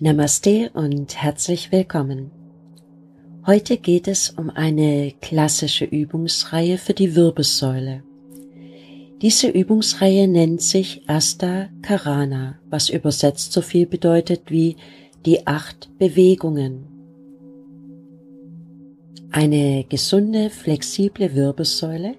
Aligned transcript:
Namaste 0.00 0.72
und 0.74 1.22
herzlich 1.22 1.70
willkommen. 1.70 2.32
Heute 3.46 3.76
geht 3.76 4.08
es 4.08 4.30
um 4.30 4.50
eine 4.50 5.12
klassische 5.20 5.84
Übungsreihe 5.84 6.78
für 6.78 6.94
die 6.94 7.14
Wirbelsäule. 7.14 8.02
Diese 9.22 9.46
Übungsreihe 9.46 10.26
nennt 10.26 10.62
sich 10.62 11.02
Asta 11.06 11.68
Karana, 11.80 12.58
was 12.68 12.88
übersetzt 12.88 13.52
so 13.52 13.60
viel 13.60 13.86
bedeutet 13.86 14.50
wie 14.50 14.74
die 15.24 15.46
acht 15.46 15.96
Bewegungen. 15.96 16.86
Eine 19.30 19.84
gesunde, 19.88 20.50
flexible 20.50 21.36
Wirbelsäule 21.36 22.16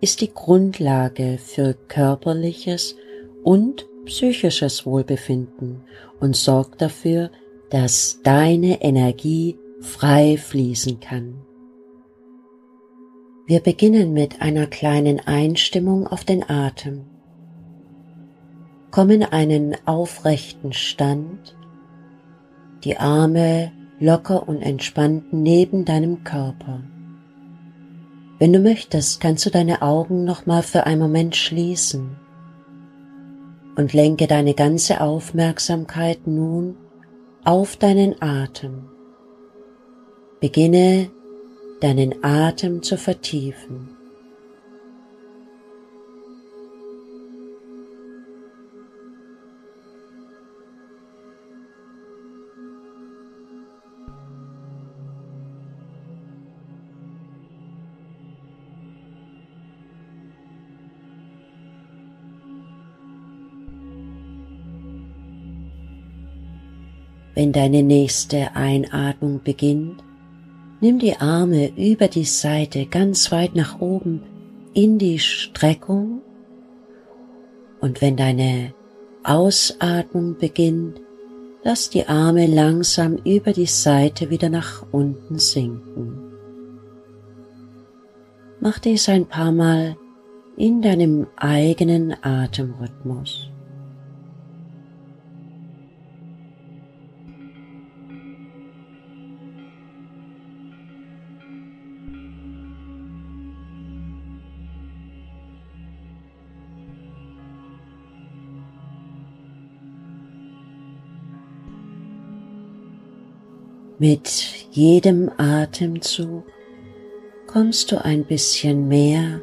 ist 0.00 0.22
die 0.22 0.32
Grundlage 0.32 1.36
für 1.36 1.74
körperliches 1.88 2.96
und 3.44 3.87
psychisches 4.08 4.86
Wohlbefinden 4.86 5.82
und 6.18 6.34
sorgt 6.34 6.80
dafür, 6.82 7.30
dass 7.70 8.20
deine 8.22 8.82
Energie 8.82 9.58
frei 9.80 10.36
fließen 10.38 10.98
kann. 10.98 11.42
Wir 13.46 13.60
beginnen 13.60 14.12
mit 14.12 14.42
einer 14.42 14.66
kleinen 14.66 15.20
Einstimmung 15.20 16.06
auf 16.06 16.24
den 16.24 16.48
Atem. 16.48 17.04
Komm 18.90 19.10
in 19.10 19.22
einen 19.22 19.76
aufrechten 19.86 20.72
Stand, 20.72 21.56
die 22.84 22.96
Arme 22.96 23.72
locker 24.00 24.48
und 24.48 24.62
entspannt 24.62 25.32
neben 25.32 25.84
deinem 25.84 26.24
Körper. 26.24 26.82
Wenn 28.38 28.52
du 28.52 28.60
möchtest, 28.60 29.20
kannst 29.20 29.44
du 29.44 29.50
deine 29.50 29.82
Augen 29.82 30.24
nochmal 30.24 30.62
für 30.62 30.86
einen 30.86 31.00
Moment 31.00 31.36
schließen 31.36 32.16
und 33.78 33.92
lenke 33.92 34.26
deine 34.26 34.54
ganze 34.54 35.00
Aufmerksamkeit 35.00 36.26
nun 36.26 36.76
auf 37.44 37.76
deinen 37.76 38.20
Atem. 38.20 38.88
Beginne 40.40 41.10
deinen 41.80 42.24
Atem 42.24 42.82
zu 42.82 42.98
vertiefen. 42.98 43.97
Wenn 67.38 67.52
deine 67.52 67.84
nächste 67.84 68.56
Einatmung 68.56 69.42
beginnt, 69.44 70.02
nimm 70.80 70.98
die 70.98 71.14
Arme 71.18 71.70
über 71.76 72.08
die 72.08 72.24
Seite 72.24 72.86
ganz 72.86 73.30
weit 73.30 73.54
nach 73.54 73.80
oben 73.80 74.24
in 74.74 74.98
die 74.98 75.20
Streckung 75.20 76.20
und 77.80 78.02
wenn 78.02 78.16
deine 78.16 78.74
Ausatmung 79.22 80.36
beginnt, 80.36 81.00
lass 81.62 81.90
die 81.90 82.08
Arme 82.08 82.48
langsam 82.48 83.18
über 83.24 83.52
die 83.52 83.66
Seite 83.66 84.30
wieder 84.30 84.48
nach 84.48 84.84
unten 84.90 85.38
sinken. 85.38 86.18
Mach 88.58 88.80
dies 88.80 89.08
ein 89.08 89.26
paar 89.26 89.52
Mal 89.52 89.96
in 90.56 90.82
deinem 90.82 91.28
eigenen 91.36 92.16
Atemrhythmus. 92.20 93.48
Mit 114.00 114.28
jedem 114.70 115.28
Atemzug 115.38 116.44
kommst 117.48 117.90
du 117.90 118.04
ein 118.04 118.24
bisschen 118.24 118.86
mehr 118.86 119.40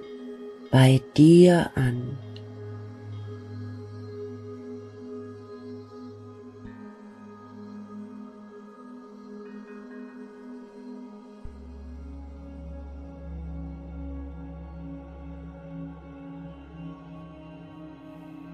bei 0.71 1.01
dir 1.17 1.71
an. 1.75 2.17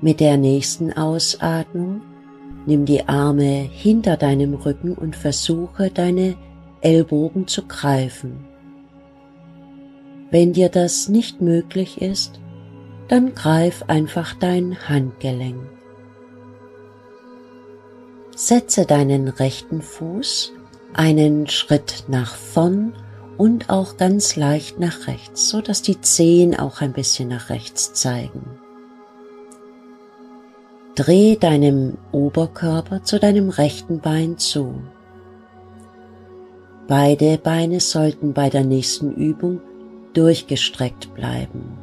Mit 0.02 0.20
der 0.20 0.38
nächsten 0.38 0.94
Ausatmung 0.94 2.02
Nimm 2.66 2.86
die 2.86 3.08
Arme 3.08 3.68
hinter 3.72 4.18
deinem 4.18 4.54
Rücken 4.54 4.94
und 4.94 5.16
versuche 5.16 5.90
deine 5.90 6.36
Ellbogen 6.82 7.48
zu 7.48 7.66
greifen. 7.68 8.46
Wenn 10.30 10.54
dir 10.54 10.70
das 10.70 11.10
nicht 11.10 11.42
möglich 11.42 12.02
ist, 12.02 12.40
dann 13.08 13.36
greif 13.36 13.84
einfach 13.88 14.34
dein 14.36 14.88
Handgelenk. 14.88 15.60
Setze 18.36 18.86
deinen 18.86 19.28
rechten 19.28 19.82
Fuß 19.82 20.54
einen 20.94 21.48
Schritt 21.48 22.06
nach 22.08 22.36
vorn 22.36 22.94
und 23.38 23.70
auch 23.70 23.98
ganz 23.98 24.36
leicht 24.36 24.80
nach 24.80 25.08
rechts, 25.08 25.50
so 25.50 25.62
dass 25.62 25.82
die 25.82 26.00
Zehen 26.00 26.58
auch 26.58 26.82
ein 26.82 26.94
bisschen 26.94 27.30
nach 27.30 27.50
rechts 27.50 27.94
zeigen. 27.94 28.44
Dreh 30.96 31.38
deinem 31.38 31.98
Oberkörper 32.12 33.02
zu 33.04 33.18
deinem 33.18 33.50
rechten 33.50 34.02
Bein 34.02 34.38
zu. 34.38 34.82
Beide 36.90 37.38
Beine 37.38 37.80
sollten 37.80 38.34
bei 38.34 38.50
der 38.50 38.66
nächsten 38.66 39.14
Übung 39.14 39.62
durchgestreckt 40.14 41.14
bleiben. 41.14 41.78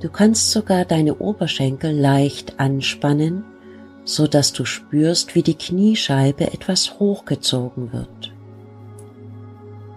Du 0.00 0.08
kannst 0.08 0.50
sogar 0.50 0.84
deine 0.84 1.18
Oberschenkel 1.18 1.96
leicht 1.96 2.58
anspannen, 2.58 3.44
so 4.04 4.26
dass 4.26 4.52
du 4.52 4.64
spürst, 4.64 5.36
wie 5.36 5.44
die 5.44 5.54
Kniescheibe 5.54 6.52
etwas 6.52 6.98
hochgezogen 6.98 7.92
wird. 7.92 8.34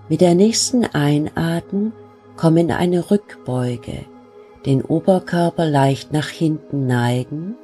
Mit 0.07 0.21
der 0.21 0.35
nächsten 0.35 0.85
Einatmung 0.85 1.93
komm 2.37 2.57
in 2.57 2.71
eine 2.71 3.09
Rückbeuge, 3.09 4.05
den 4.67 4.83
Oberkörper 4.83 5.65
leicht 5.65 6.13
nach 6.13 6.27
hinten 6.27 6.85
neigen 6.85 7.55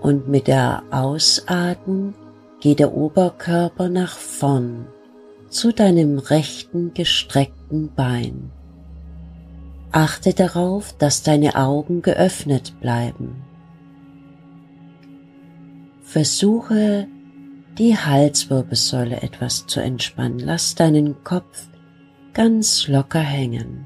und 0.00 0.28
mit 0.28 0.46
der 0.46 0.82
Ausatmung 0.90 2.14
geht 2.60 2.78
der 2.78 2.94
Oberkörper 2.94 3.88
nach 3.88 4.16
vorn 4.16 4.86
zu 5.48 5.72
deinem 5.72 6.18
rechten 6.18 6.92
gestreckten 6.94 7.92
Bein. 7.94 8.50
Achte 9.92 10.34
darauf, 10.34 10.94
dass 10.98 11.22
deine 11.22 11.54
Augen 11.56 12.02
geöffnet 12.02 12.74
bleiben. 12.80 13.44
Versuche 16.02 17.08
die 17.78 17.96
Halswirbelsäule 17.96 19.22
etwas 19.22 19.66
zu 19.66 19.80
entspannen. 19.80 20.38
Lass 20.38 20.74
deinen 20.74 21.22
Kopf 21.24 21.68
ganz 22.32 22.88
locker 22.88 23.20
hängen. 23.20 23.85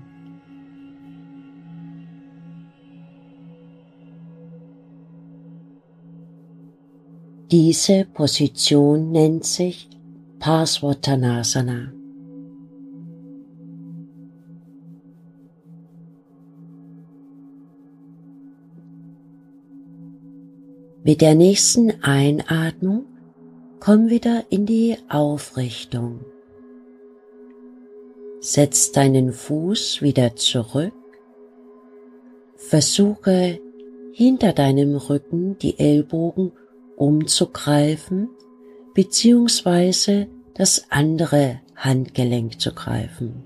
Diese 7.51 8.05
Position 8.05 9.11
nennt 9.11 9.45
sich 9.45 9.89
Parsvottanasana. 10.39 11.93
Mit 21.03 21.21
der 21.21 21.35
nächsten 21.35 22.05
Einatmung 22.05 23.07
komm 23.81 24.11
wieder 24.11 24.45
in 24.51 24.65
die 24.65 24.97
Aufrichtung. 25.09 26.21
Setz 28.39 28.93
deinen 28.93 29.33
Fuß 29.33 30.03
wieder 30.03 30.37
zurück. 30.37 30.95
Versuche 32.55 33.59
hinter 34.13 34.53
deinem 34.53 34.95
Rücken 34.95 35.59
die 35.59 35.77
Ellbogen 35.81 36.53
umzugreifen 37.01 38.29
beziehungsweise 38.95 40.27
das 40.55 40.85
andere 40.91 41.61
Handgelenk 41.75 42.61
zu 42.61 42.75
greifen. 42.75 43.43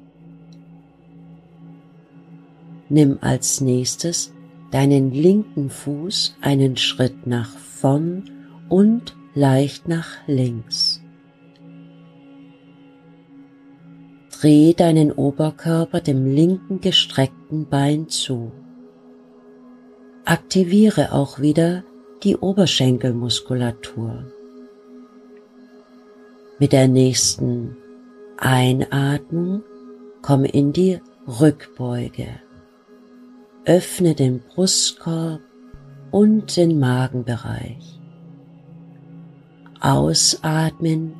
Nimm 2.88 3.18
als 3.20 3.60
nächstes 3.60 4.32
deinen 4.72 5.12
linken 5.12 5.70
Fuß 5.70 6.36
einen 6.40 6.76
Schritt 6.76 7.28
nach 7.28 7.56
vorn 7.56 8.30
und 8.68 9.16
leicht 9.34 9.86
nach 9.86 10.16
links. 10.26 11.00
Dreh 14.32 14.74
deinen 14.74 15.12
Oberkörper 15.12 16.00
dem 16.00 16.26
linken 16.26 16.80
gestreckten 16.80 17.68
Bein 17.68 18.08
zu. 18.08 18.50
Aktiviere 20.24 21.12
auch 21.12 21.38
wieder 21.38 21.84
die 22.22 22.36
Oberschenkelmuskulatur. 22.36 24.24
Mit 26.58 26.72
der 26.72 26.88
nächsten 26.88 27.76
Einatmung 28.38 29.62
komm 30.22 30.44
in 30.44 30.72
die 30.72 31.00
Rückbeuge. 31.26 32.28
Öffne 33.64 34.14
den 34.14 34.40
Brustkorb 34.40 35.40
und 36.10 36.56
den 36.56 36.78
Magenbereich. 36.78 37.98
Ausatmen, 39.80 41.14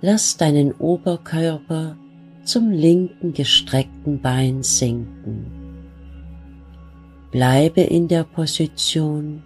lass 0.00 0.36
deinen 0.36 0.72
Oberkörper 0.72 1.96
zum 2.44 2.70
linken 2.70 3.32
gestreckten 3.32 4.20
Bein 4.20 4.62
sinken. 4.62 5.46
Bleibe 7.32 7.80
in 7.80 8.08
der 8.08 8.24
Position, 8.24 9.42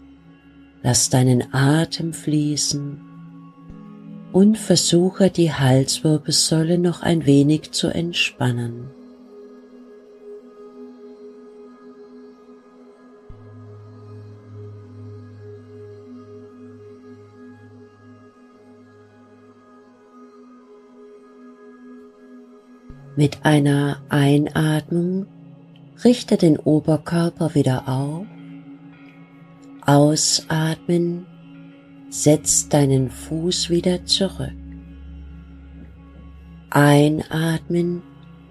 lass 0.82 1.10
deinen 1.10 1.52
Atem 1.52 2.12
fließen 2.12 3.00
und 4.32 4.58
versuche 4.58 5.30
die 5.30 5.52
Halswirbelsäule 5.52 6.78
noch 6.78 7.02
ein 7.02 7.26
wenig 7.26 7.72
zu 7.72 7.88
entspannen. 7.88 8.90
Mit 23.16 23.44
einer 23.44 24.00
Einatmung 24.08 25.26
richte 26.04 26.38
den 26.38 26.56
Oberkörper 26.56 27.54
wieder 27.54 27.86
auf. 27.86 28.24
Ausatmen, 29.92 31.26
setz 32.10 32.68
deinen 32.68 33.10
Fuß 33.10 33.70
wieder 33.70 34.04
zurück. 34.04 34.52
Einatmen, 36.70 38.00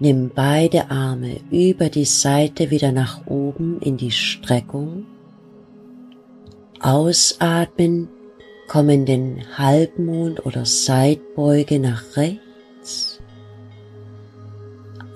nimm 0.00 0.30
beide 0.34 0.90
Arme 0.90 1.40
über 1.50 1.88
die 1.88 2.04
Seite 2.04 2.70
wieder 2.70 2.92
nach 2.92 3.26
oben 3.26 3.80
in 3.80 3.96
die 3.96 4.10
Streckung. 4.10 5.06
Ausatmen, 6.78 8.08
komm 8.68 8.90
in 8.90 9.06
den 9.06 9.42
Halbmond 9.56 10.44
oder 10.44 10.66
Seitbeuge 10.66 11.80
nach 11.80 12.18
rechts. 12.18 13.18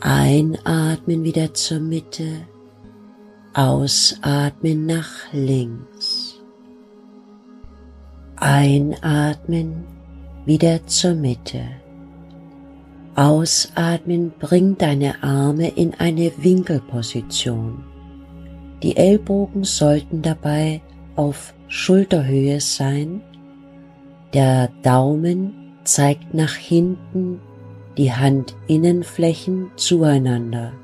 Einatmen 0.01 1.23
wieder 1.23 1.53
zur 1.53 1.81
Mitte, 1.81 2.47
ausatmen 3.55 4.87
nach 4.87 5.33
links. 5.33 6.14
Einatmen 8.47 9.85
wieder 10.45 10.87
zur 10.87 11.15
Mitte. 11.15 11.63
Ausatmen 13.15 14.35
bring 14.39 14.77
deine 14.77 15.23
Arme 15.23 15.69
in 15.69 15.95
eine 15.95 16.31
Winkelposition. 16.37 17.83
Die 18.83 18.99
Ellbogen 18.99 19.65
sollten 19.65 20.21
dabei 20.21 20.83
auf 21.17 21.55
Schulterhöhe 21.69 22.61
sein. 22.61 23.23
Der 24.35 24.69
Daumen 24.83 25.73
zeigt 25.85 26.35
nach 26.35 26.55
hinten 26.55 27.41
die 27.97 28.13
Handinnenflächen 28.13 29.71
zueinander. 29.77 30.75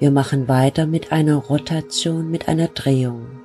Wir 0.00 0.10
machen 0.10 0.48
weiter 0.48 0.88
mit 0.88 1.12
einer 1.12 1.36
Rotation, 1.36 2.32
mit 2.32 2.48
einer 2.48 2.66
Drehung. 2.66 3.39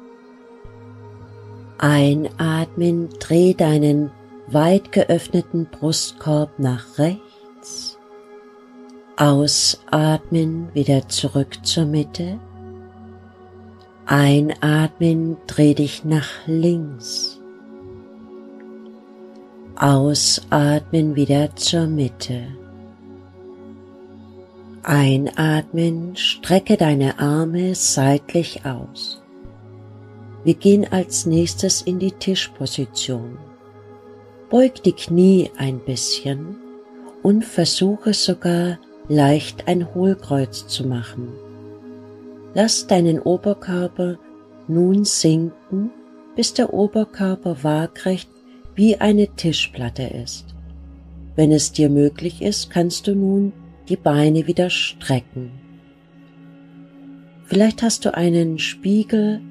Einatmen, 1.78 3.10
dreh 3.20 3.54
deinen 3.54 4.12
weit 4.48 4.92
geöffneten 4.92 5.66
Brustkorb 5.66 6.60
nach 6.60 6.98
rechts. 6.98 7.98
Ausatmen, 9.18 10.70
wieder 10.74 11.08
zurück 11.10 11.66
zur 11.66 11.86
Mitte. 11.86 12.40
Einatmen, 14.06 15.38
dreh 15.48 15.74
dich 15.74 16.06
nach 16.06 16.30
links. 16.46 17.40
Ausatmen 19.76 21.16
wieder 21.16 21.56
zur 21.56 21.88
Mitte. 21.88 22.48
Einatmen, 24.84 26.16
strecke 26.16 26.78
deine 26.78 27.20
Arme 27.20 27.74
seitlich 27.74 28.66
aus. 28.66 29.25
Wir 30.46 30.54
gehen 30.54 30.86
als 30.92 31.26
nächstes 31.26 31.82
in 31.82 31.98
die 31.98 32.12
Tischposition. 32.12 33.40
Beug 34.52 34.84
die 34.84 34.92
Knie 34.92 35.50
ein 35.58 35.80
bisschen 35.80 36.56
und 37.24 37.44
versuche 37.44 38.14
sogar 38.14 38.78
leicht 39.10 39.68
ein 39.68 39.96
Hohlkreuz 39.96 40.68
zu 40.68 40.88
machen. 40.88 41.30
Lass 42.54 42.86
deinen 42.86 43.20
Oberkörper 43.20 44.20
nun 44.68 45.04
sinken, 45.04 45.90
bis 46.36 46.54
der 46.54 46.72
Oberkörper 46.72 47.64
waagrecht 47.64 48.30
wie 48.76 48.98
eine 48.98 49.28
Tischplatte 49.36 50.04
ist. 50.04 50.46
Wenn 51.36 51.52
es 51.52 51.72
dir 51.72 51.90
möglich 51.90 52.44
ist, 52.44 52.70
kannst 52.70 53.08
du 53.08 53.16
nun 53.16 53.52
die 53.90 53.98
Beine 53.98 54.46
wieder 54.46 54.70
strecken. 54.70 55.50
Vielleicht 57.46 57.82
hast 57.82 58.06
du 58.06 58.14
einen 58.14 58.60
Spiegel, 58.60 59.42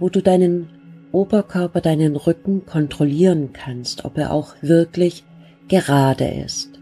wo 0.00 0.08
du 0.08 0.22
deinen 0.22 0.68
Oberkörper, 1.12 1.80
deinen 1.80 2.16
Rücken 2.16 2.66
kontrollieren 2.66 3.52
kannst, 3.52 4.04
ob 4.04 4.18
er 4.18 4.32
auch 4.32 4.54
wirklich 4.62 5.24
gerade 5.68 6.26
ist. 6.26 6.80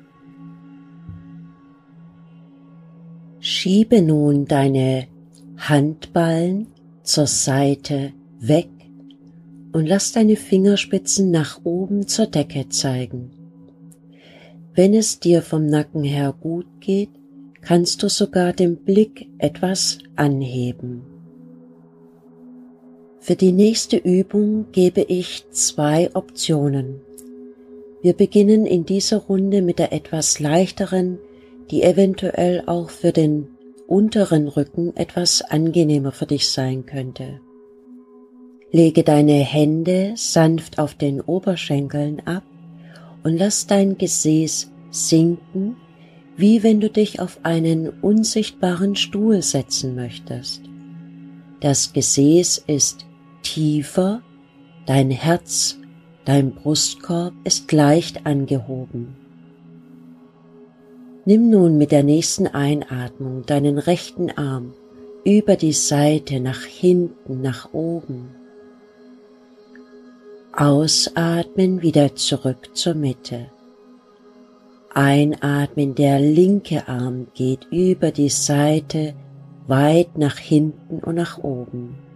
Schiebe 3.40 4.02
nun 4.02 4.46
deine 4.46 5.06
Handballen 5.56 6.66
zur 7.02 7.26
Seite 7.26 8.12
weg 8.40 8.68
und 9.72 9.86
lass 9.86 10.12
deine 10.12 10.36
Fingerspitzen 10.36 11.30
nach 11.30 11.60
oben 11.64 12.06
zur 12.06 12.26
Decke 12.26 12.68
zeigen. 12.68 13.30
Wenn 14.74 14.94
es 14.94 15.18
dir 15.18 15.42
vom 15.42 15.66
Nacken 15.66 16.04
her 16.04 16.34
gut 16.38 16.66
geht, 16.80 17.10
kannst 17.60 18.02
du 18.02 18.08
sogar 18.08 18.52
den 18.52 18.76
Blick 18.76 19.28
etwas 19.38 19.98
anheben. 20.16 21.17
Für 23.28 23.36
die 23.36 23.52
nächste 23.52 23.98
Übung 23.98 24.68
gebe 24.72 25.02
ich 25.02 25.44
zwei 25.50 26.08
Optionen. 26.14 27.02
Wir 28.00 28.14
beginnen 28.14 28.64
in 28.64 28.86
dieser 28.86 29.18
Runde 29.18 29.60
mit 29.60 29.78
der 29.78 29.92
etwas 29.92 30.40
leichteren, 30.40 31.18
die 31.70 31.82
eventuell 31.82 32.62
auch 32.64 32.88
für 32.88 33.12
den 33.12 33.48
unteren 33.86 34.48
Rücken 34.48 34.96
etwas 34.96 35.42
angenehmer 35.42 36.10
für 36.10 36.24
dich 36.24 36.48
sein 36.48 36.86
könnte. 36.86 37.42
Lege 38.72 39.02
deine 39.02 39.44
Hände 39.44 40.14
sanft 40.16 40.78
auf 40.78 40.94
den 40.94 41.20
Oberschenkeln 41.20 42.22
ab 42.24 42.44
und 43.24 43.36
lass 43.36 43.66
dein 43.66 43.98
Gesäß 43.98 44.72
sinken, 44.90 45.76
wie 46.38 46.62
wenn 46.62 46.80
du 46.80 46.88
dich 46.88 47.20
auf 47.20 47.40
einen 47.42 47.90
unsichtbaren 47.90 48.96
Stuhl 48.96 49.42
setzen 49.42 49.94
möchtest. 49.94 50.62
Das 51.60 51.92
Gesäß 51.92 52.64
ist 52.66 53.04
tiefer, 53.48 54.20
dein 54.86 55.10
Herz, 55.10 55.78
dein 56.24 56.54
Brustkorb 56.54 57.32
ist 57.44 57.72
leicht 57.72 58.26
angehoben. 58.26 59.16
Nimm 61.24 61.50
nun 61.50 61.78
mit 61.78 61.90
der 61.90 62.02
nächsten 62.02 62.46
Einatmung 62.46 63.44
deinen 63.46 63.78
rechten 63.78 64.30
Arm 64.30 64.74
über 65.24 65.56
die 65.56 65.72
Seite 65.72 66.40
nach 66.40 66.62
hinten, 66.62 67.40
nach 67.40 67.72
oben 67.72 68.28
Ausatmen 70.52 71.82
wieder 71.82 72.16
zurück 72.16 72.70
zur 72.74 72.94
Mitte. 72.94 73.46
Einatmen, 74.92 75.94
der 75.94 76.18
linke 76.18 76.88
Arm 76.88 77.28
geht 77.34 77.68
über 77.70 78.10
die 78.10 78.30
Seite 78.30 79.14
weit 79.68 80.18
nach 80.18 80.36
hinten 80.38 80.98
und 80.98 81.14
nach 81.14 81.38
oben. 81.38 82.07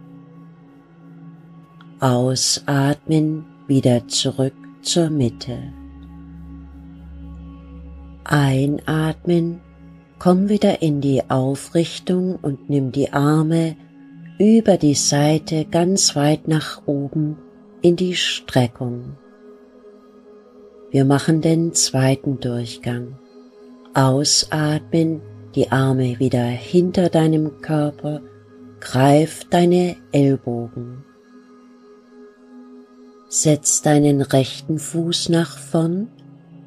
Ausatmen, 2.03 3.45
wieder 3.65 4.09
zurück 4.09 4.51
zur 4.81 5.09
Mitte. 5.09 5.57
Einatmen, 8.25 9.61
komm 10.19 10.49
wieder 10.49 10.81
in 10.81 10.99
die 10.99 11.21
Aufrichtung 11.29 12.35
und 12.35 12.69
nimm 12.69 12.91
die 12.91 13.13
Arme 13.13 13.77
über 14.37 14.75
die 14.75 14.95
Seite 14.95 15.63
ganz 15.63 16.13
weit 16.17 16.49
nach 16.49 16.81
oben 16.87 17.37
in 17.81 17.95
die 17.95 18.17
Streckung. 18.17 19.15
Wir 20.91 21.05
machen 21.05 21.39
den 21.39 21.71
zweiten 21.71 22.41
Durchgang. 22.41 23.17
Ausatmen, 23.93 25.21
die 25.55 25.71
Arme 25.71 26.19
wieder 26.19 26.43
hinter 26.43 27.07
deinem 27.07 27.61
Körper, 27.61 28.19
greif 28.81 29.45
deine 29.49 29.95
Ellbogen. 30.11 31.05
Setz 33.35 33.81
deinen 33.81 34.21
rechten 34.21 34.77
Fuß 34.77 35.29
nach 35.29 35.57
vorn, 35.57 36.07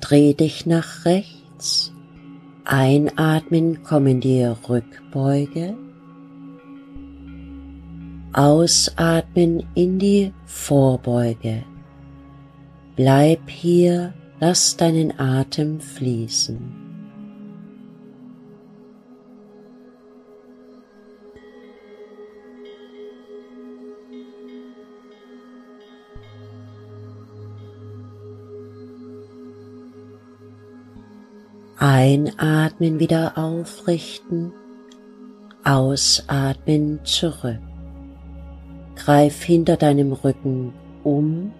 dreh 0.00 0.34
dich 0.34 0.66
nach 0.66 1.04
rechts. 1.04 1.92
Einatmen, 2.64 3.84
komm 3.84 4.08
in 4.08 4.20
die 4.20 4.42
Rückbeuge. 4.42 5.76
Ausatmen 8.32 9.62
in 9.76 10.00
die 10.00 10.32
Vorbeuge. 10.44 11.62
Bleib 12.96 13.48
hier, 13.48 14.12
lass 14.40 14.76
deinen 14.76 15.20
Atem 15.20 15.78
fließen. 15.78 16.85
Einatmen 31.78 33.00
wieder 33.00 33.36
aufrichten, 33.36 34.50
ausatmen 35.62 37.00
zurück. 37.04 37.60
Greif 38.94 39.42
hinter 39.42 39.76
deinem 39.76 40.12
Rücken 40.12 40.72
um 41.04 41.52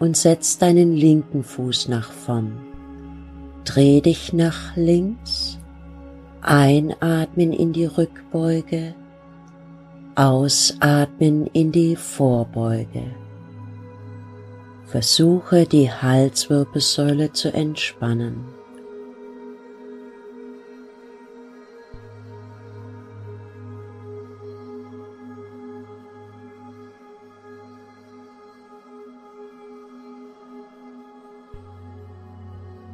und 0.00 0.16
setz 0.16 0.58
deinen 0.58 0.96
linken 0.96 1.44
Fuß 1.44 1.86
nach 1.86 2.10
vorn. 2.10 2.58
Dreh 3.64 4.00
dich 4.00 4.32
nach 4.32 4.74
links, 4.74 5.60
einatmen 6.40 7.52
in 7.52 7.72
die 7.72 7.86
Rückbeuge, 7.86 8.96
ausatmen 10.16 11.46
in 11.52 11.70
die 11.70 11.94
Vorbeuge. 11.94 13.04
Versuche 14.86 15.66
die 15.66 15.88
Halswirbelsäule 15.88 17.32
zu 17.32 17.52
entspannen. 17.52 18.53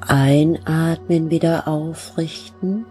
Einatmen 0.00 1.30
wieder 1.30 1.68
aufrichten, 1.68 2.86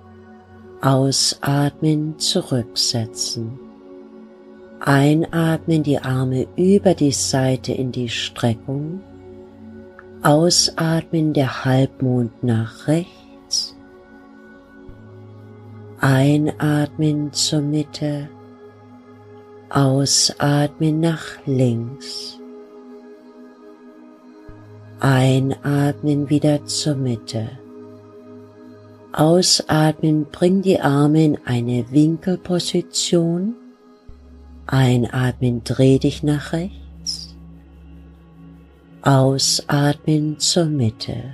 ausatmen 0.81 2.19
zurücksetzen. 2.19 3.59
Einatmen 4.79 5.83
die 5.83 5.99
Arme 5.99 6.47
über 6.55 6.93
die 6.93 7.11
Seite 7.11 7.73
in 7.73 7.91
die 7.91 8.09
Streckung, 8.09 9.01
ausatmen 10.21 11.33
der 11.33 11.65
Halbmond 11.65 12.43
nach 12.43 12.87
rechts, 12.87 13.75
einatmen 15.99 17.33
zur 17.33 17.61
Mitte, 17.61 18.29
ausatmen 19.69 20.99
nach 20.99 21.25
links. 21.45 22.38
Einatmen 25.01 26.29
wieder 26.29 26.65
zur 26.65 26.95
Mitte. 26.95 27.51
Ausatmen, 29.13 30.25
bring 30.29 30.61
die 30.61 30.81
Arme 30.81 31.23
in 31.23 31.37
eine 31.45 31.89
Winkelposition. 31.89 33.55
Einatmen, 34.67 35.63
dreh 35.63 35.99
dich 35.99 36.21
nach 36.21 36.51
rechts. 36.51 37.33
Ausatmen 39.01 40.37
zur 40.37 40.65
Mitte. 40.65 41.33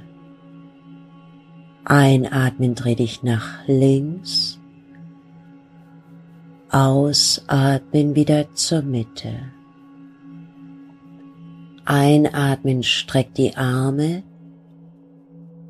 Einatmen, 1.86 2.76
dreh 2.76 2.94
dich 2.94 3.24
nach 3.24 3.68
links. 3.68 4.60
Ausatmen 6.70 8.16
wieder 8.16 8.54
zur 8.54 8.84
Mitte. 8.84 9.55
Einatmen, 11.86 12.82
streck 12.82 13.36
die 13.36 13.56
Arme. 13.56 14.24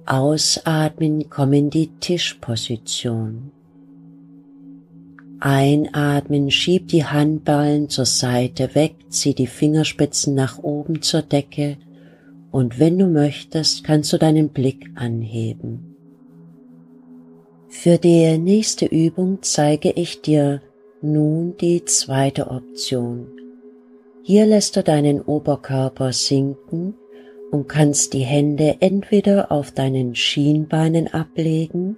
Ausatmen, 0.06 1.30
komm 1.30 1.52
in 1.52 1.70
die 1.70 1.88
Tischposition. 2.00 3.52
Einatmen, 5.42 6.52
schieb 6.52 6.88
die 6.88 7.04
Handballen 7.04 7.90
zur 7.90 8.06
Seite 8.06 8.74
weg, 8.76 8.96
zieh 9.10 9.34
die 9.34 9.48
Fingerspitzen 9.48 10.34
nach 10.34 10.58
oben 10.60 11.02
zur 11.02 11.22
Decke 11.22 11.78
und 12.50 12.80
wenn 12.80 12.98
du 12.98 13.08
möchtest, 13.08 13.84
kannst 13.84 14.14
du 14.14 14.18
deinen 14.18 14.50
Blick 14.50 14.90
anheben. 14.96 15.98
Für 17.68 17.98
die 17.98 18.38
nächste 18.38 18.86
Übung 18.86 19.40
zeige 19.42 19.92
ich 19.92 20.22
dir 20.22 20.62
nun 21.02 21.58
die 21.58 21.84
zweite 21.84 22.48
Option. 22.48 23.35
Hier 24.28 24.48
lässt 24.48 24.76
du 24.76 24.82
deinen 24.82 25.22
Oberkörper 25.22 26.12
sinken 26.12 26.96
und 27.52 27.70
kannst 27.70 28.14
die 28.14 28.24
Hände 28.24 28.78
entweder 28.80 29.52
auf 29.52 29.70
deinen 29.70 30.16
Schienbeinen 30.16 31.14
ablegen 31.14 31.96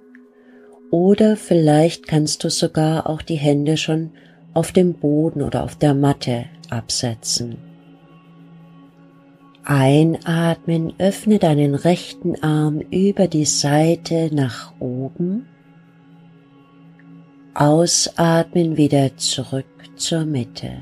oder 0.90 1.38
vielleicht 1.38 2.06
kannst 2.06 2.44
du 2.44 2.50
sogar 2.50 3.08
auch 3.08 3.22
die 3.22 3.36
Hände 3.36 3.78
schon 3.78 4.10
auf 4.52 4.72
dem 4.72 4.92
Boden 4.92 5.40
oder 5.40 5.64
auf 5.64 5.76
der 5.76 5.94
Matte 5.94 6.44
absetzen. 6.68 7.56
Einatmen, 9.64 10.92
öffne 10.98 11.38
deinen 11.38 11.74
rechten 11.74 12.42
Arm 12.42 12.80
über 12.90 13.26
die 13.26 13.46
Seite 13.46 14.28
nach 14.34 14.74
oben. 14.80 15.46
Ausatmen 17.54 18.76
wieder 18.76 19.16
zurück 19.16 19.64
zur 19.96 20.26
Mitte. 20.26 20.72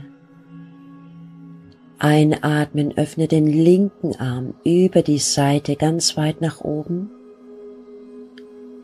Einatmen, 1.98 2.96
öffne 2.96 3.26
den 3.26 3.46
linken 3.46 4.14
Arm 4.16 4.54
über 4.64 5.02
die 5.02 5.18
Seite 5.18 5.76
ganz 5.76 6.16
weit 6.16 6.42
nach 6.42 6.60
oben. 6.60 7.10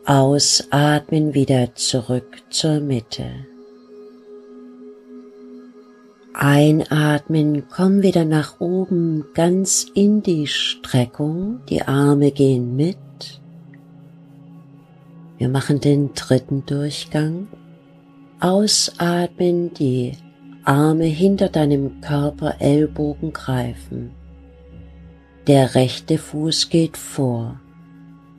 Ausatmen 0.05 1.33
wieder 1.33 1.75
zurück 1.75 2.41
zur 2.49 2.79
Mitte. 2.79 3.25
Einatmen, 6.33 7.67
komm 7.69 8.01
wieder 8.01 8.25
nach 8.25 8.59
oben, 8.59 9.25
ganz 9.35 9.85
in 9.93 10.23
die 10.23 10.47
Streckung, 10.47 11.59
die 11.69 11.83
Arme 11.83 12.31
gehen 12.31 12.75
mit. 12.75 12.97
Wir 15.37 15.49
machen 15.49 15.79
den 15.79 16.15
dritten 16.15 16.65
Durchgang. 16.65 17.47
Ausatmen, 18.39 19.73
die 19.75 20.13
Arme 20.65 21.05
hinter 21.05 21.49
deinem 21.49 21.99
Körper, 21.99 22.55
Ellbogen 22.59 23.33
greifen. 23.33 24.11
Der 25.47 25.75
rechte 25.75 26.17
Fuß 26.17 26.69
geht 26.69 26.95
vor. 26.95 27.59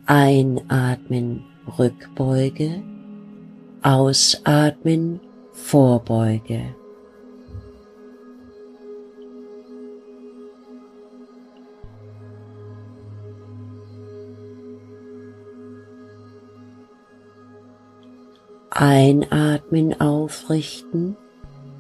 Einatmen, 0.07 1.45
Rückbeuge. 1.79 2.83
Ausatmen, 3.83 5.21
Vorbeuge. 5.53 6.75
Einatmen, 18.71 20.01
aufrichten. 20.01 21.17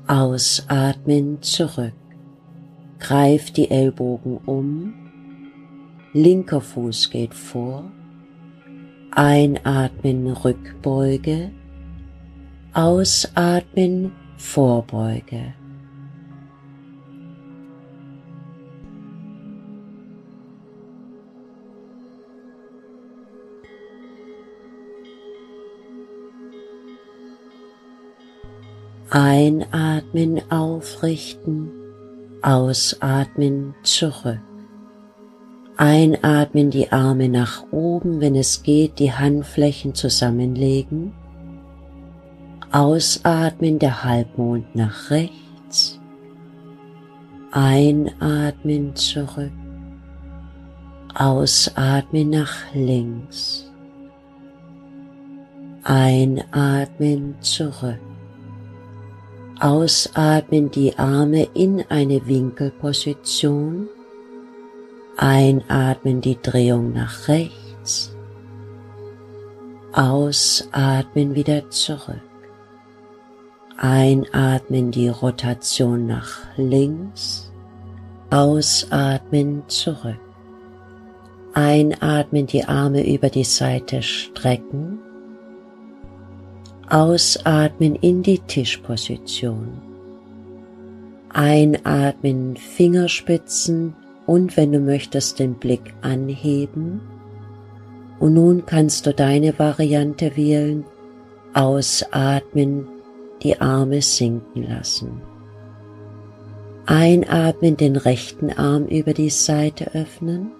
Ausatmen 0.07 1.41
zurück. 1.41 1.95
Greif 2.99 3.53
die 3.53 3.71
Ellbogen 3.71 4.37
um. 4.45 4.93
Linker 6.13 6.61
Fuß 6.61 7.09
geht 7.09 7.33
vor. 7.33 7.91
Einatmen 9.13 10.27
Rückbeuge. 10.27 11.53
Ausatmen 12.75 14.13
Vorbeuge. 14.37 15.55
Einatmen 29.16 30.42
aufrichten, 30.50 31.71
ausatmen 32.42 33.76
zurück. 33.85 34.40
Einatmen 35.76 36.71
die 36.71 36.90
Arme 36.90 37.28
nach 37.28 37.62
oben, 37.71 38.21
wenn 38.21 38.35
es 38.35 38.64
geht, 38.64 38.99
die 38.99 39.12
Handflächen 39.12 39.94
zusammenlegen. 39.94 41.12
Ausatmen 42.73 43.78
der 43.78 44.02
Halbmond 44.02 44.75
nach 44.75 45.11
rechts. 45.11 46.00
Einatmen 47.52 48.97
zurück. 48.97 49.52
Ausatmen 51.14 52.30
nach 52.30 52.75
links. 52.75 53.71
Einatmen 55.85 57.37
zurück. 57.42 58.00
Ausatmen 59.61 60.71
die 60.71 60.99
Arme 60.99 61.49
in 61.55 61.85
eine 61.89 62.27
Winkelposition 62.27 63.89
Einatmen 65.17 66.21
die 66.21 66.41
Drehung 66.43 66.93
nach 66.93 67.29
rechts. 67.29 68.17
Ausatmen 69.93 71.37
wieder 71.37 71.71
zurück. 71.71 72.21
Einatmen 73.77 74.91
die 74.91 75.09
Rotation 75.09 76.07
nach 76.07 76.41
links. 76.57 77.53
Ausatmen 78.31 79.63
zurück. 79.69 80.19
Einatmen 81.53 82.49
die 82.49 82.65
Arme 82.65 83.07
über 83.07 83.31
die 83.31 83.45
Seite 83.45 84.03
strecken. 84.03 84.99
Ausatmen 86.88 87.95
in 87.97 88.23
die 88.23 88.38
Tischposition. 88.38 89.81
Einatmen 91.31 92.57
Fingerspitzen 92.57 93.97
und 94.26 94.57
wenn 94.57 94.73
du 94.73 94.81
möchtest 94.81 95.38
den 95.38 95.55
Blick 95.55 95.95
anheben. 96.03 97.00
Und 98.21 98.35
nun 98.35 98.67
kannst 98.67 99.07
du 99.07 99.14
deine 99.14 99.59
Variante 99.59 100.37
wählen, 100.37 100.85
ausatmen, 101.55 102.87
die 103.43 103.61
Arme 103.61 104.03
sinken 104.03 104.69
lassen. 104.69 105.23
Einatmen, 106.87 107.79
den 107.79 107.97
rechten 107.97 108.50
Arm 108.50 108.87
über 108.87 109.14
die 109.14 109.31
Seite 109.31 109.95
öffnen. 109.95 110.53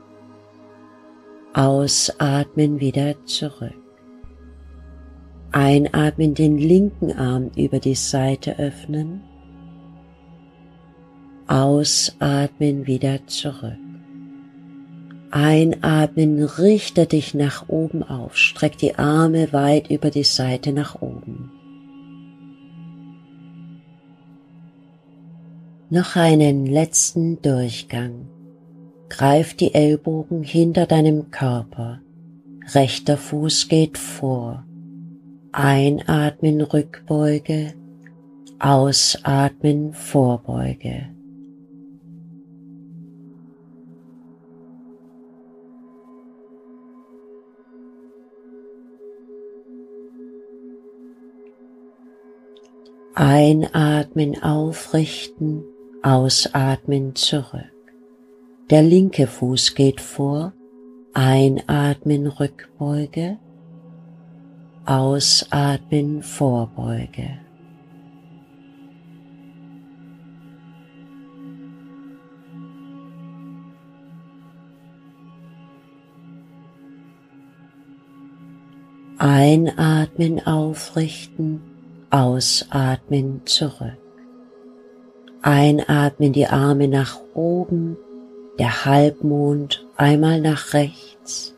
Ausatmen 1.53 2.81
wieder 2.81 3.15
zurück. 3.27 3.84
Einatmen, 5.57 6.35
den 6.35 6.59
linken 6.59 7.13
Arm 7.13 7.53
über 7.55 7.79
die 7.79 7.95
Seite 7.95 8.59
öffnen 8.59 9.21
Ausatmen 11.47 12.89
wieder 12.89 13.25
zurück. 13.29 13.79
Einatmen, 15.31 16.43
richte 16.43 17.07
dich 17.07 17.35
nach 17.35 17.69
oben 17.69 18.03
auf, 18.03 18.37
streck 18.37 18.79
die 18.79 18.97
Arme 18.97 19.53
weit 19.53 19.91
über 19.91 20.11
die 20.11 20.25
Seite 20.25 20.73
nach 20.73 21.01
oben. 21.01 21.53
Noch 25.89 26.17
einen 26.17 26.67
letzten 26.67 27.41
Durchgang. 27.43 28.27
Greif 29.09 29.55
die 29.55 29.73
Ellbogen 29.73 30.43
hinter 30.43 30.87
deinem 30.87 31.31
Körper. 31.31 32.01
Rechter 32.75 33.17
Fuß 33.17 33.69
geht 33.69 33.99
vor. 33.99 34.64
Einatmen 35.57 36.63
Rückbeuge. 36.63 37.75
Ausatmen 38.59 39.93
Vorbeuge. 39.93 41.11
Einatmen 53.15 54.43
aufrichten, 54.43 55.63
ausatmen 56.03 57.15
zurück. 57.15 57.63
Der 58.71 58.83
linke 58.83 59.29
Fuß 59.29 59.77
geht 59.77 60.01
vor, 60.01 60.53
einatmen 61.13 62.27
Rückbeuge, 62.27 63.39
ausatmen 64.87 66.23
Vorbeuge. 66.23 67.39
Einatmen 79.17 80.45
aufrichten, 80.47 81.63
Ausatmen 82.11 83.43
zurück. 83.47 83.97
Einatmen 85.41 86.33
die 86.33 86.47
Arme 86.47 86.89
nach 86.89 87.19
oben, 87.33 87.97
der 88.59 88.85
Halbmond 88.85 89.87
einmal 89.97 90.41
nach 90.41 90.75
rechts 90.75 91.54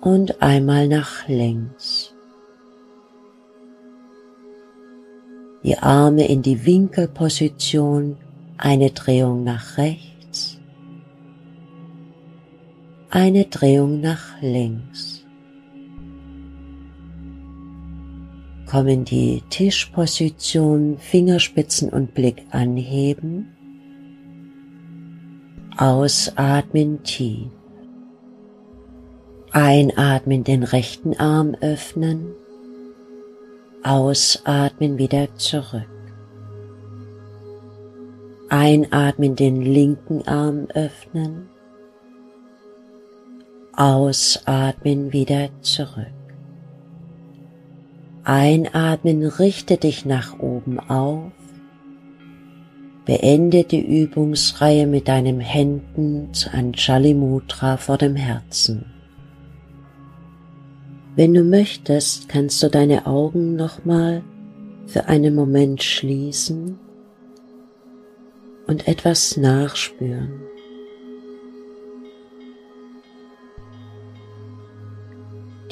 und 0.00 0.42
einmal 0.42 0.88
nach 0.88 1.26
links. 1.28 2.14
Die 5.64 5.76
Arme 5.76 6.28
in 6.28 6.42
die 6.42 6.64
Winkelposition, 6.64 8.16
eine 8.56 8.90
Drehung 8.90 9.44
nach 9.44 9.76
rechts, 9.76 10.58
eine 13.10 13.44
Drehung 13.46 14.00
nach 14.00 14.40
links. 14.40 15.18
kommen 18.68 19.04
die 19.04 19.42
Tischposition, 19.48 20.98
Fingerspitzen 20.98 21.88
und 21.88 22.14
Blick 22.14 22.44
anheben. 22.50 23.48
Ausatmen 25.76 27.02
tief. 27.02 27.57
Einatmen, 29.60 30.44
den 30.44 30.62
rechten 30.62 31.18
Arm 31.18 31.56
öffnen. 31.60 32.28
Ausatmen 33.82 34.98
wieder 34.98 35.34
zurück. 35.34 35.88
Einatmen, 38.48 39.34
den 39.34 39.60
linken 39.60 40.28
Arm 40.28 40.68
öffnen. 40.72 41.48
Ausatmen 43.72 45.12
wieder 45.12 45.48
zurück. 45.60 46.06
Einatmen, 48.22 49.24
richte 49.24 49.76
dich 49.76 50.04
nach 50.04 50.38
oben 50.38 50.78
auf. 50.78 51.32
Beende 53.06 53.64
die 53.64 54.02
Übungsreihe 54.02 54.86
mit 54.86 55.08
deinen 55.08 55.40
Händen 55.40 56.32
zu 56.32 56.48
Anjali 56.52 57.12
Mudra 57.12 57.76
vor 57.76 57.98
dem 57.98 58.14
Herzen. 58.14 58.97
Wenn 61.18 61.34
du 61.34 61.42
möchtest, 61.42 62.28
kannst 62.28 62.62
du 62.62 62.70
deine 62.70 63.04
Augen 63.04 63.56
nochmal 63.56 64.22
für 64.86 65.06
einen 65.06 65.34
Moment 65.34 65.82
schließen 65.82 66.78
und 68.68 68.86
etwas 68.86 69.36
nachspüren. 69.36 70.30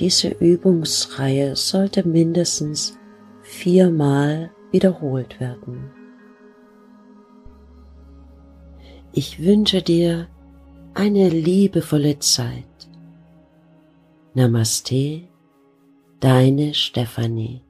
Diese 0.00 0.30
Übungsreihe 0.30 1.54
sollte 1.54 2.09
mindestens 2.09 2.98
viermal 3.42 4.50
wiederholt 4.72 5.38
werden. 5.38 5.92
Ich 9.12 9.44
wünsche 9.44 9.80
dir 9.80 10.26
eine 10.94 11.28
liebevolle 11.28 12.18
Zeit. 12.18 12.64
Namaste, 14.35 15.28
deine 16.20 16.74
Stefanie. 16.74 17.65